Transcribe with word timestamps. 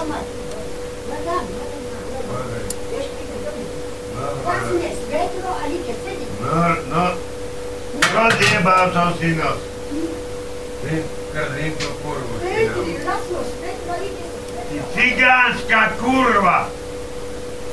doma. 0.00 0.18
Hľadám, 1.06 1.44
hľadám, 1.44 1.82
hľadám. 1.84 2.24
Pozri. 2.24 2.62
Vieš, 2.90 3.06
keď 3.10 3.26
je 3.26 3.38
doma. 3.44 3.64
No, 4.10 4.24
Zasne 4.40 4.90
svetlo 4.98 5.50
a 5.52 5.64
nikde 5.66 5.94
sedí. 6.00 6.24
no, 6.40 6.56
no, 6.88 7.04
rozjebal 8.10 8.84
som 8.92 9.10
si 9.16 9.30
nos. 9.34 9.60
Ty, 10.80 10.94
krzím 11.30 11.72
tú 11.76 11.88
kurvu. 12.00 12.32
Vedi, 12.40 12.64
synovi. 12.64 12.94
zaslo 12.98 13.40
svetlo 13.44 13.90
a 13.90 13.98
nikde 13.98 14.24
Ty 14.24 14.38
svetlo. 14.40 14.82
cigánska 14.94 15.80
kurva! 16.00 16.58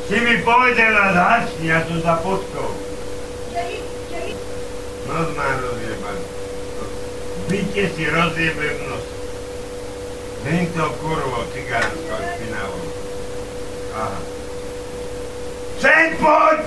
Si 0.07 0.18
mi 0.18 0.36
povedala 0.39 1.04
zhasni, 1.12 1.68
ja 1.68 1.84
som 1.84 2.00
sa 2.00 2.16
potkol. 2.18 2.71
Čeli, 3.52 3.78
čeli. 4.07 4.32
Nos 5.04 5.30
má 5.36 5.48
rozjebaný. 5.57 6.23
Byte 7.48 7.84
si 7.91 8.04
rozjebem 8.05 8.75
nos. 10.38 10.44
Tento 10.44 10.86
kurvo 11.02 11.44
cigánsko 11.54 12.16
špinavo. 12.36 12.80
Aha. 13.95 14.20
Sem 15.82 16.18
poď! 16.18 16.59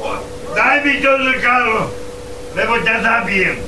O, 0.00 0.08
Daj 0.54 0.84
mi 0.84 1.00
to 1.02 1.12
zrkadlo, 1.18 1.90
lebo 2.54 2.72
ťa 2.84 2.96
zabijem. 3.00 3.58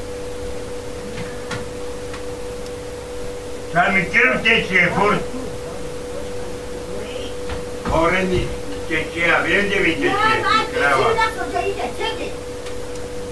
Však 3.73 3.89
mi 3.93 4.03
krv 4.09 4.35
tečie 4.45 4.85
furt. 4.97 5.23
Hore 7.91 8.23
mi 8.29 8.49
tečie 8.89 9.27
a 9.33 9.41
viem, 9.45 9.69
kde 9.69 9.79
mi 9.81 9.93
tečie, 10.01 10.37
sedieť. 11.97 12.35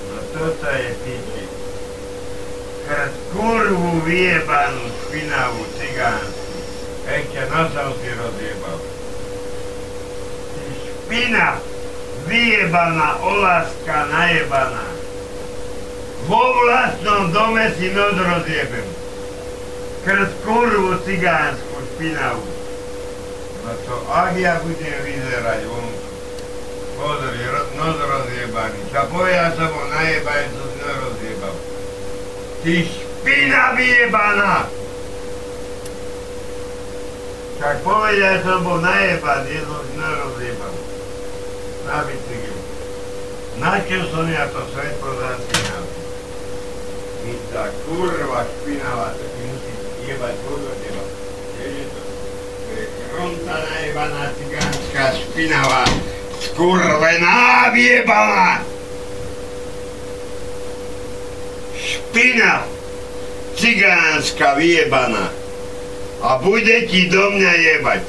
No 0.08 0.16
toto 0.32 0.68
je 0.68 0.90
piči. 1.04 1.33
Krát 2.84 3.16
kurvu 3.32 4.04
vyjebanú, 4.04 4.84
špinavú, 5.08 5.64
cigánsku. 5.80 6.52
Ešte 7.08 7.42
nosom 7.48 7.96
si 7.96 8.12
rozjebal. 8.12 8.78
Špina, 10.84 11.64
vyjebaná, 12.28 13.24
olaska, 13.24 14.04
najebaná. 14.12 14.84
Vo 16.28 16.44
vlastnom 16.44 17.32
dome 17.32 17.72
si 17.72 17.88
noc 17.88 18.20
rozjebem. 18.20 18.88
Krát 20.04 20.32
kurvu 20.44 21.00
cigánsku, 21.08 21.74
špinavú. 21.96 22.44
No 23.64 23.72
to, 23.88 23.96
ak 24.12 24.36
ja 24.36 24.60
budem 24.60 24.98
vyzerať 25.08 25.64
vonku. 25.72 26.04
Pozri, 27.00 27.48
nos 27.80 27.96
rozjebaný. 27.96 28.80
Sa 28.92 29.08
povedal 29.08 29.56
som 29.56 29.72
bol 29.72 29.88
najebaný, 29.88 30.52
som 30.52 30.68
si 30.68 30.78
nos 30.84 30.98
rozjebal. 31.00 31.56
Ty 32.64 32.80
špina 32.80 33.76
vyjebaná! 33.76 34.64
Tak 37.60 37.76
povedal 37.84 38.40
som 38.40 38.64
bol 38.64 38.80
najebaný, 38.80 39.60
som 39.68 39.84
si 39.84 39.94
nos 40.00 40.14
rozjebal. 40.16 40.72
Na 41.84 42.08
bicykel. 42.08 42.56
Na 43.60 43.84
čo 43.84 44.08
som 44.08 44.24
ja 44.32 44.48
to 44.48 44.64
svetlo 44.72 45.12
zasínal? 45.12 45.84
Ty 47.20 47.32
tá 47.52 47.64
kurva 47.84 48.48
špinavá, 48.48 49.12
to 49.12 49.24
ti 49.28 49.40
musí 49.44 49.72
jebať 50.08 50.34
podľa 50.48 50.74
teba. 50.80 51.04
Vieš, 51.60 51.84
to? 51.92 52.00
To 52.00 52.70
je 52.80 52.84
kronta 53.12 53.56
najebaná 53.60 54.22
cigánska 54.40 55.04
špinavá. 55.20 55.84
Skurvená 56.40 57.68
vyjebaná! 57.76 58.73
Špina 62.14 62.62
cigánska 63.58 64.54
vyjebaná. 64.54 65.34
A 66.22 66.38
bude 66.38 66.86
ti 66.86 67.10
do 67.10 67.26
mňa 67.34 67.52
jebať. 67.58 68.06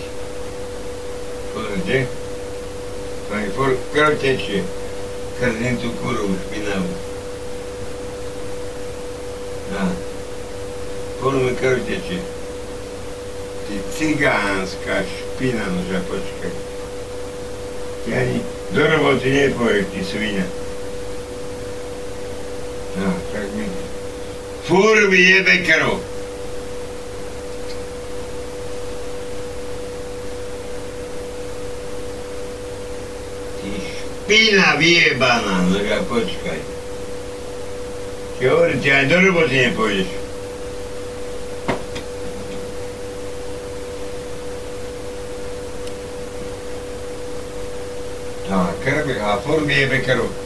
Pozrite. 1.57 2.05
To 3.25 3.31
mi 3.33 3.49
furt 3.57 3.81
krv 3.97 4.13
tečie. 4.21 4.61
Krzím 5.41 5.81
tú 5.81 5.89
kurvu 5.97 6.37
špinavú. 6.37 6.93
Á. 9.73 9.89
Furt 11.17 11.41
mi 11.41 11.57
krv 11.57 11.81
tečie. 11.89 12.21
Ty 13.65 13.73
cigánska 13.89 15.01
špina, 15.01 15.65
no 15.65 15.81
že 15.89 15.97
počkaj. 16.05 16.53
Ty 18.05 18.09
ani 18.21 18.37
do 18.69 18.85
roboty 18.85 19.33
nepoješ, 19.33 19.89
ty 19.89 19.99
svinia. 20.05 20.45
No, 23.01 23.09
tak 23.33 23.49
mi... 23.57 23.65
Jebe 25.35 25.57
krv. 25.57 25.99
Ty 33.61 33.69
špina 34.25 34.75
vyjebaná, 34.75 35.69
no 35.69 35.77
ja 35.77 36.01
počkaj. 36.09 36.59
Ti 38.39 38.43
hovorím, 38.49 38.81
ty 38.81 38.89
aj 38.89 39.05
do 39.05 39.17
roboty 39.21 39.55
nepôjdeš. 39.69 40.09
A 48.49 48.73
krv, 48.81 49.07
a 49.21 49.37
furt 49.45 49.61
mi 49.61 49.77
jebe 49.77 50.01
krv. 50.01 50.44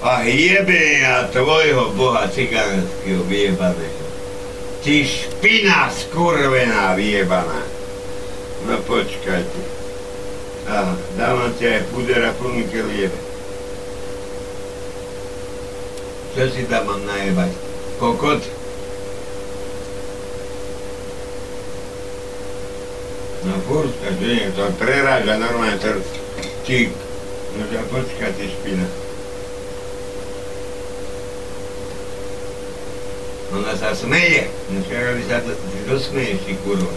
A 0.00 0.24
jebe 0.24 1.04
ja 1.04 1.28
tvojho 1.28 1.92
boha 1.92 2.24
cigánskeho 2.32 3.20
vyjebaného. 3.28 4.04
Ty 4.80 5.04
špina 5.04 5.92
skurvená 5.92 6.96
vyjebaná. 6.96 7.60
No 8.64 8.80
počkajte. 8.88 9.60
Aha, 10.72 10.96
dávam 11.20 11.52
ti 11.60 11.68
aj 11.68 11.84
puder 11.92 12.24
a 12.24 12.32
plný 12.32 12.64
krv 12.72 12.88
jebe. 12.88 13.20
Čo 16.32 16.48
si 16.48 16.64
tam 16.64 16.88
mám 16.88 17.04
najebať? 17.04 17.52
Kokot? 18.00 18.40
No 23.44 23.52
furtka, 23.68 24.08
že 24.16 24.24
nie, 24.24 24.48
to 24.56 24.64
preráža 24.80 25.36
normálne 25.36 25.76
to... 25.76 26.00
Ty, 26.64 26.88
no 27.56 27.62
ja 27.68 27.84
počkaj, 27.92 28.32
ty 28.36 28.48
špina. 28.48 28.88
Ona 33.50 33.74
sa 33.74 33.90
smeje. 33.90 34.46
No 34.70 34.78
čakaj, 34.86 35.14
by 35.18 35.24
sa 35.26 35.42
to, 35.42 35.50
ty 35.58 35.78
dosmeješ, 35.90 36.38
ty 36.46 36.54
kurva. 36.62 36.94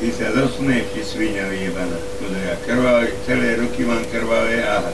Ty 0.00 0.06
sa 0.16 0.32
dosmeješ, 0.32 0.86
ty 0.96 1.00
svinia 1.04 1.44
vyjebaná. 1.44 2.00
Pozri, 2.16 2.40
ja 2.40 2.56
krvavé, 2.64 3.12
celé 3.28 3.60
ruky 3.60 3.84
mám 3.84 4.00
krvavé, 4.08 4.64
aha. 4.64 4.92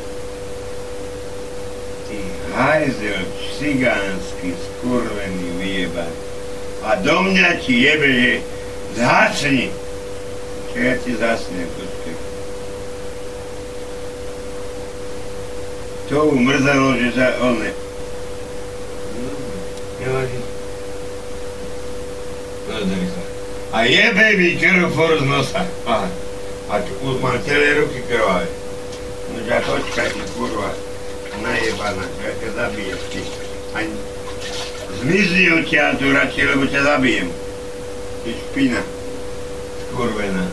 Ty 2.11 2.19
hajzel, 2.59 3.23
cigánsky, 3.55 4.51
skurvený 4.51 5.63
vyjebaný. 5.63 6.19
A 6.83 6.99
do 6.99 7.23
mňa 7.23 7.63
ti 7.63 7.87
jebe, 7.87 8.09
že 8.11 8.33
zhasni. 8.99 9.71
Čo 10.75 10.77
ja 10.83 10.95
ti 10.99 11.15
zasnem, 11.15 11.71
počkaj. 11.78 12.37
To 16.06 16.31
umrzalo, 16.31 16.94
že 16.94 17.11
sa 17.19 17.34
on 17.43 17.59
ne... 17.59 17.71
Nevadí. 19.99 20.39
Pozri 22.67 23.06
sa. 23.11 23.22
A 23.75 23.78
jebe 23.91 24.27
mi 24.39 24.55
krv 24.55 24.87
for 24.95 25.19
z 25.19 25.27
nosa. 25.27 25.66
Aha. 25.83 26.06
A 26.71 26.78
tu 26.83 26.95
už 27.03 27.19
mám 27.19 27.39
celé 27.43 27.83
ruky 27.83 28.03
krvavé. 28.06 28.47
No 29.34 29.39
ja 29.50 29.59
počkaj, 29.66 30.15
ty 30.15 30.22
kurva. 30.39 30.71
Najebaná, 31.43 32.06
ja 32.22 32.33
ťa 32.39 32.50
zabijem, 32.55 33.00
ty. 33.11 33.21
Ani... 33.75 33.95
Zmizni 35.03 35.53
odtiaľ 35.59 35.98
tu 35.98 36.07
radšej, 36.15 36.45
lebo 36.54 36.65
ťa 36.71 36.81
zabijem. 36.86 37.28
Ty 38.22 38.31
špina. 38.31 38.83
Skurvená. 39.91 40.47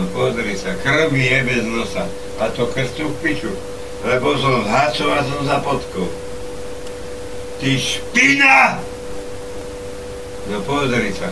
No 0.00 0.08
pozri 0.16 0.56
sa, 0.56 0.72
krv 0.80 1.12
mi 1.12 1.28
jebe 1.28 1.60
z 1.60 1.68
nosa. 1.68 2.08
A 2.40 2.48
to 2.48 2.64
krstu 2.72 3.12
v 3.12 3.20
piču. 3.20 3.52
Lebo 4.00 4.32
som 4.40 4.64
zhasol 4.64 5.12
a 5.12 5.20
som 5.20 5.44
za 5.44 5.60
podkou. 5.60 6.08
Ty 7.60 7.70
špina! 7.76 8.80
No 10.48 10.64
pozri 10.64 11.12
sa. 11.12 11.28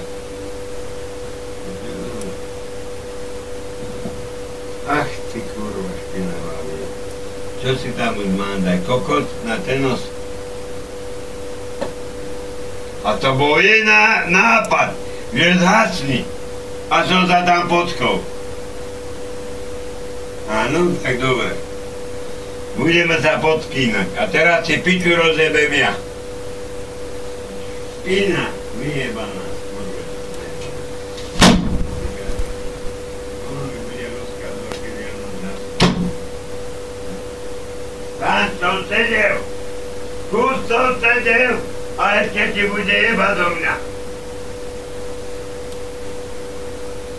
Ach 4.84 5.12
ty 5.32 5.40
kurva 5.56 5.92
špinavá. 6.04 6.52
Čo 7.64 7.72
si 7.80 7.88
tam 7.96 8.20
už 8.20 8.28
mám 8.36 8.60
daj? 8.68 8.84
Kokot 8.84 9.24
na 9.48 9.56
ten 9.64 9.80
nos? 9.80 10.04
A 13.00 13.16
to 13.16 13.32
bol 13.32 13.56
jej 13.64 13.80
ná, 13.88 14.28
nápad, 14.28 14.92
že 15.32 15.56
zhasni. 15.56 16.20
A 16.92 17.00
som 17.08 17.24
sa 17.24 17.48
tam 17.48 17.64
potkol. 17.64 18.20
Áno, 20.48 20.96
tak 21.04 21.20
dobre. 21.20 21.52
Budeme 22.80 23.20
sa 23.20 23.36
podkýnať. 23.36 24.08
A 24.16 24.24
teraz 24.32 24.64
si 24.64 24.80
piču 24.80 25.12
rozjebem 25.12 25.72
ja. 25.76 25.92
Spina, 28.00 28.48
vyjebaná. 28.80 29.44
Tam 38.18 38.48
som 38.56 38.76
sedel. 38.88 39.36
Kus 40.32 40.58
som 40.64 40.96
sedel. 40.96 41.60
A 42.00 42.24
ešte 42.24 42.56
ti 42.56 42.62
bude 42.72 42.88
jebať 42.88 43.32
do 43.36 43.48
mňa. 43.52 43.74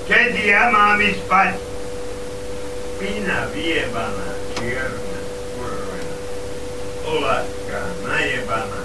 Kedy 0.10 0.42
ja 0.50 0.64
mám 0.74 0.98
ísť 0.98 1.22
spať? 1.30 1.69
Spina 3.00 3.48
vyjebaná, 3.56 4.36
čierna, 4.60 5.20
kurvená. 5.56 6.16
Olaska, 7.08 7.80
najebaná. 8.04 8.84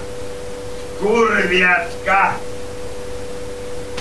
Kurviacka! 1.03 2.39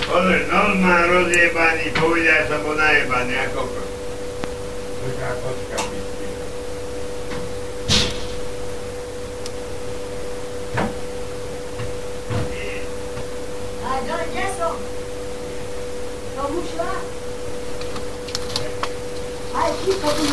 Pozri, 0.06 0.46
nos 0.46 0.78
má 0.78 1.10
rozjebaný, 1.10 1.90
povedia 1.98 2.46
som 2.46 2.62
bol 2.62 2.78
najebaný, 2.78 3.42
ako 3.42 3.66
ko. 3.66 3.82
Taká 5.02 5.30
kocka 5.42 5.78
pistila. 5.82 6.46
A 13.82 13.88
do, 13.98 14.16
kde 14.30 14.46
som? 14.54 14.76
Tomu 16.38 16.62
šla? 16.70 17.23
Aj 19.84 19.90
ty 19.90 20.00
to 20.00 20.08
tu 20.08 20.24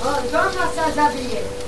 O, 0.00 0.10
doma 0.30 0.66
sa 0.74 0.86
zabije. 0.94 1.59